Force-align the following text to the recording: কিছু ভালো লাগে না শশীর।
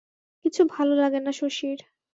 কিছু 0.45 0.61
ভালো 0.73 0.93
লাগে 0.95 1.19
না 1.19 1.31
শশীর। 1.33 1.77